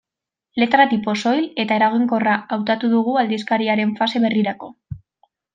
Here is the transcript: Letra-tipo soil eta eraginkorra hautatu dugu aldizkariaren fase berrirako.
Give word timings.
Letra-tipo 0.61 1.13
soil 1.23 1.45
eta 1.65 1.77
eraginkorra 1.81 2.35
hautatu 2.57 2.91
dugu 2.97 3.15
aldizkariaren 3.25 3.95
fase 4.01 4.23
berrirako. 4.29 4.73